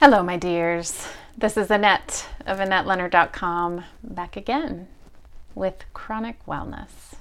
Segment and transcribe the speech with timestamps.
[0.00, 1.08] Hello, my dears.
[1.36, 4.86] This is Annette of AnnetteLeonard.com back again
[5.56, 7.16] with Chronic Wellness.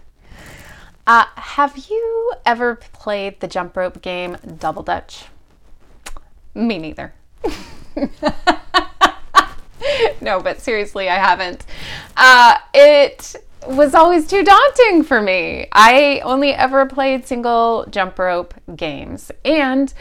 [1.08, 5.26] Uh, have you ever played the jump rope game Double Dutch?
[6.54, 7.16] Me neither.
[10.22, 11.66] no, but seriously, I haven't.
[12.16, 13.38] Uh, it
[13.68, 15.68] was always too daunting for me.
[15.72, 19.32] I only ever played single jump rope games.
[19.44, 19.92] And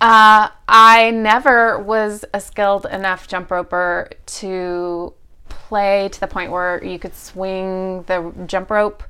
[0.00, 5.14] uh, I never was a skilled enough jump roper to
[5.48, 9.02] play to the point where you could swing the jump rope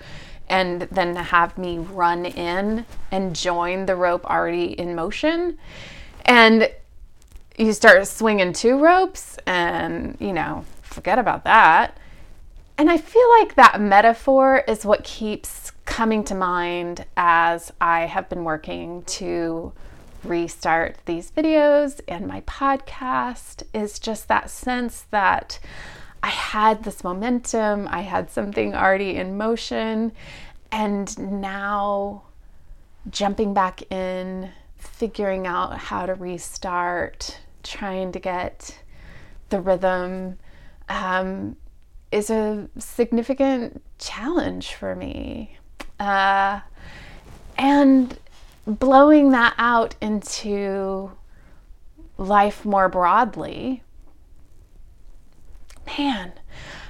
[0.48, 5.58] and then have me run in and join the rope already in motion.
[6.26, 6.70] And
[7.56, 11.98] you start swinging two ropes, and you know, forget about that.
[12.76, 18.28] And I feel like that metaphor is what keeps coming to mind as I have
[18.28, 19.72] been working to
[20.24, 25.58] restart these videos and my podcast is just that sense that
[26.22, 30.12] I had this momentum, I had something already in motion,
[30.72, 32.22] and now
[33.10, 38.78] jumping back in, figuring out how to restart, trying to get
[39.50, 40.38] the rhythm
[40.88, 41.56] um,
[42.10, 45.58] is a significant challenge for me.
[46.00, 46.60] Uh,
[47.58, 48.18] and
[48.66, 51.12] blowing that out into
[52.16, 53.82] life more broadly,
[55.86, 56.32] man,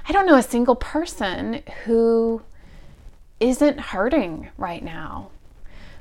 [0.07, 2.41] I don't know a single person who
[3.39, 5.31] isn't hurting right now.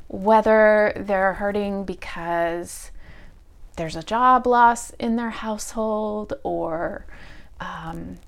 [0.09, 2.91] Whether they're hurting because
[3.77, 7.07] there's a job loss in their household or
[7.61, 8.19] um,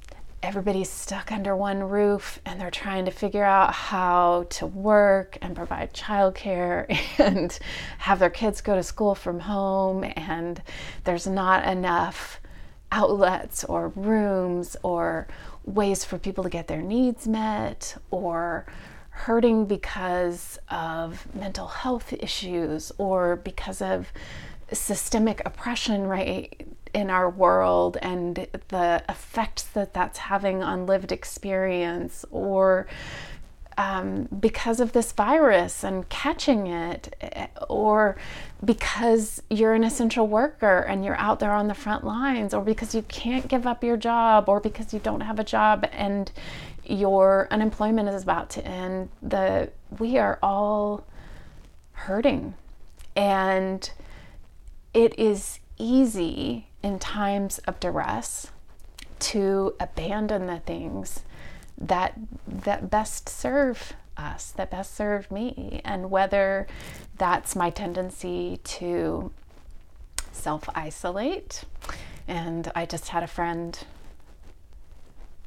[0.43, 5.57] everybody's stuck under one roof and they're trying to figure out how to work and
[5.57, 6.87] provide childcare
[7.19, 7.59] and
[7.99, 10.63] have their kids go to school from home and
[11.05, 12.41] there's not enough
[12.93, 15.27] outlets or rooms or
[15.65, 18.67] ways for people to get their needs met or
[19.11, 24.13] hurting because of mental health issues or because of
[24.73, 32.25] systemic oppression right in our world and the effects that that's having on lived experience
[32.31, 32.87] or
[33.77, 37.15] um, because of this virus and catching it,
[37.69, 38.17] or
[38.65, 42.95] because you're an essential worker and you're out there on the front lines, or because
[42.95, 46.33] you can't give up your job, or because you don't have a job and
[46.87, 49.11] your unemployment is about to end.
[49.23, 49.69] The
[49.99, 51.05] we are all
[51.93, 52.55] hurting,
[53.15, 53.91] and
[54.95, 58.53] it is easy in times of duress
[59.19, 61.23] to abandon the things
[61.77, 62.15] that
[62.47, 66.65] that best serve us, that best serve me, and whether
[67.19, 69.33] that's my tendency to
[70.31, 71.65] self isolate.
[72.29, 73.77] And I just had a friend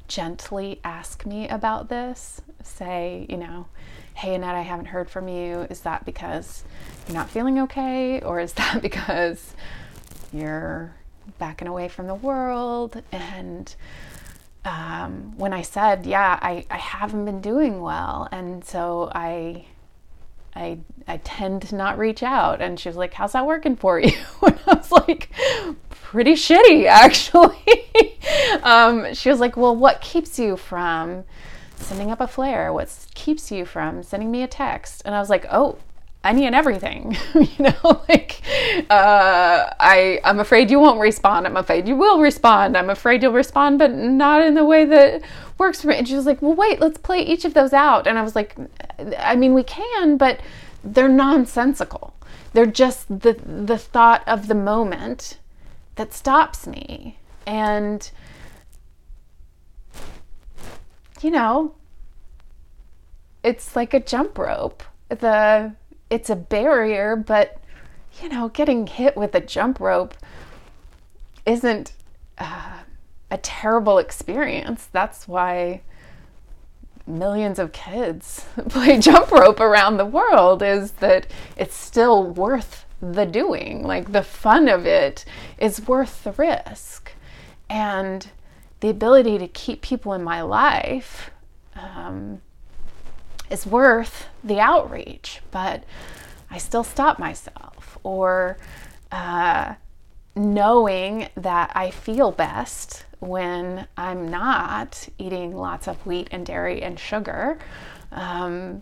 [0.09, 3.67] gently ask me about this, say, you know,
[4.13, 5.67] hey, Annette, I haven't heard from you.
[5.69, 6.65] Is that because
[7.07, 8.19] you're not feeling okay?
[8.21, 9.55] Or is that because
[10.33, 10.93] you're
[11.37, 13.01] backing away from the world?
[13.11, 13.73] And
[14.65, 18.27] um, when I said, yeah, I, I haven't been doing well.
[18.31, 19.65] And so I,
[20.55, 22.61] I, I tend to not reach out.
[22.61, 24.11] And she was like, how's that working for you?
[24.45, 25.31] and I was like,
[25.89, 27.55] pretty shitty, actually.
[28.63, 31.23] um, she was like, well, what keeps you from
[31.75, 32.73] sending up a flare?
[32.73, 35.01] What keeps you from sending me a text?
[35.05, 35.77] And I was like, oh,
[36.23, 38.41] any and everything you know like
[38.89, 41.45] uh, i i'm afraid you won't respond.
[41.45, 42.75] I'm afraid you will respond.
[42.75, 45.21] I'm afraid you'll respond but not in the way that
[45.57, 45.95] works for me.
[45.95, 48.07] And she was like well wait let's play each of those out.
[48.07, 48.55] And i was like
[49.17, 50.39] i mean we can but
[50.83, 52.13] they're nonsensical.
[52.53, 55.37] They're just the the thought of the moment
[55.95, 57.19] that stops me.
[57.45, 58.09] And
[61.21, 61.75] you know
[63.43, 64.83] it's like a jump rope.
[65.09, 65.73] The
[66.09, 67.57] it's a barrier, but
[68.21, 70.15] you know, getting hit with a jump rope
[71.45, 71.93] isn't
[72.37, 72.79] uh,
[73.31, 74.87] a terrible experience.
[74.91, 75.81] That's why
[77.05, 81.27] millions of kids play jump rope around the world is that
[81.57, 83.83] it's still worth the doing.
[83.83, 85.25] Like the fun of it
[85.57, 87.13] is worth the risk.
[87.69, 88.27] And
[88.79, 91.31] the ability to keep people in my life
[91.75, 92.41] um,
[93.49, 95.83] is worth the outreach, but
[96.49, 97.97] I still stop myself.
[98.03, 98.57] Or
[99.11, 99.75] uh,
[100.35, 106.99] knowing that I feel best when I'm not eating lots of wheat and dairy and
[106.99, 107.59] sugar.
[108.11, 108.81] Um,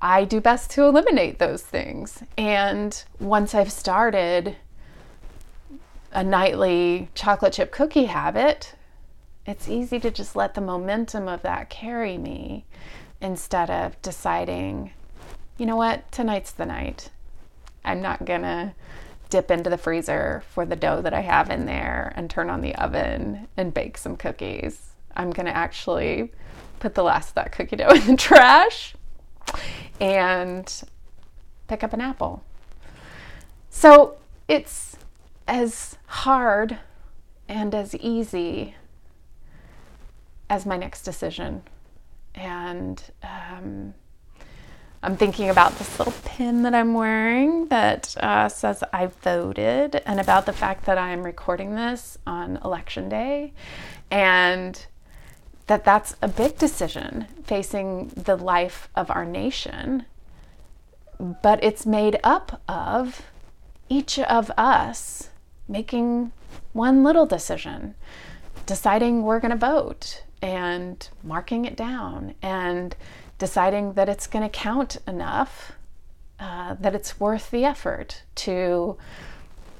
[0.00, 2.22] I do best to eliminate those things.
[2.36, 4.56] And once I've started
[6.12, 8.74] a nightly chocolate chip cookie habit,
[9.48, 12.66] it's easy to just let the momentum of that carry me
[13.18, 14.92] instead of deciding,
[15.56, 17.10] you know what, tonight's the night.
[17.82, 18.74] I'm not gonna
[19.30, 22.60] dip into the freezer for the dough that I have in there and turn on
[22.60, 24.90] the oven and bake some cookies.
[25.16, 26.30] I'm gonna actually
[26.78, 28.94] put the last of that cookie dough in the trash
[29.98, 30.82] and
[31.68, 32.44] pick up an apple.
[33.70, 34.98] So it's
[35.46, 36.78] as hard
[37.48, 38.74] and as easy
[40.48, 41.62] as my next decision.
[42.34, 43.94] And um,
[45.02, 50.18] I'm thinking about this little pin that I'm wearing that uh, says I voted, and
[50.18, 53.52] about the fact that I'm recording this on election day,
[54.10, 54.86] and
[55.68, 60.04] that that's a big decision facing the life of our nation.
[61.20, 63.22] But it's made up of
[63.88, 65.30] each of us
[65.68, 66.32] making
[66.72, 67.94] one little decision,
[68.66, 72.94] deciding we're going to vote and marking it down and
[73.38, 75.72] deciding that it's going to count enough,
[76.40, 78.96] uh, that it's worth the effort to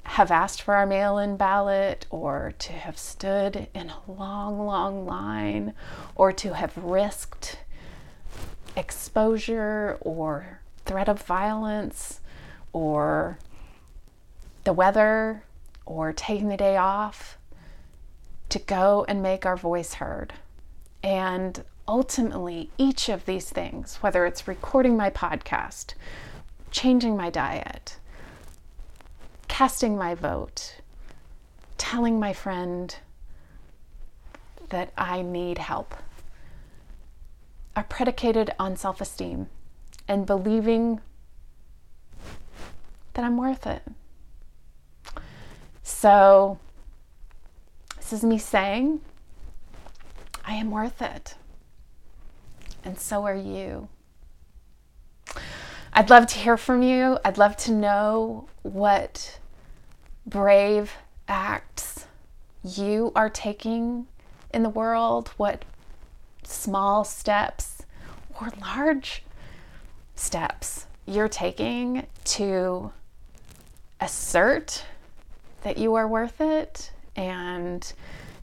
[0.04, 5.04] have asked for our mail in ballot or to have stood in a long, long
[5.04, 5.74] line
[6.14, 7.58] or to have risked
[8.74, 12.20] exposure or threat of violence
[12.72, 13.38] or
[14.64, 15.42] the weather
[15.84, 17.36] or taking the day off
[18.48, 20.32] to go and make our voice heard.
[21.08, 25.94] And ultimately, each of these things, whether it's recording my podcast,
[26.70, 27.96] changing my diet,
[29.48, 30.82] casting my vote,
[31.78, 32.94] telling my friend
[34.68, 35.94] that I need help,
[37.74, 39.46] are predicated on self esteem
[40.06, 41.00] and believing
[43.14, 43.82] that I'm worth it.
[45.82, 46.58] So,
[47.96, 49.00] this is me saying,
[50.48, 51.34] I am worth it
[52.82, 53.88] and so are you.
[55.92, 57.18] I'd love to hear from you.
[57.22, 59.40] I'd love to know what
[60.24, 60.90] brave
[61.28, 62.06] acts
[62.64, 64.06] you are taking
[64.54, 65.66] in the world, what
[66.44, 67.82] small steps
[68.40, 69.22] or large
[70.14, 72.90] steps you're taking to
[74.00, 74.86] assert
[75.60, 77.92] that you are worth it and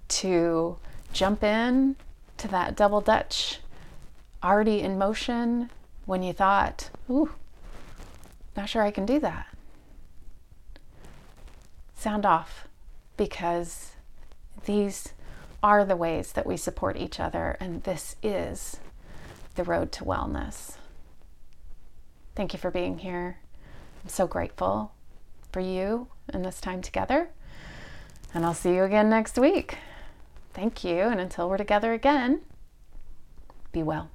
[0.07, 0.77] to
[1.15, 1.95] jump in
[2.37, 3.59] to that double dutch
[4.43, 5.69] already in motion
[6.05, 7.31] when you thought, ooh,
[8.55, 9.47] not sure I can do that.
[11.95, 12.67] Sound off
[13.17, 13.93] because
[14.65, 15.13] these
[15.63, 18.77] are the ways that we support each other, and this is
[19.55, 20.75] the road to wellness.
[22.35, 23.37] Thank you for being here.
[24.03, 24.91] I'm so grateful
[25.51, 27.29] for you and this time together.
[28.33, 29.77] And I'll see you again next week.
[30.55, 31.01] Thank you.
[31.01, 32.41] And until we're together again,
[33.73, 34.09] be well.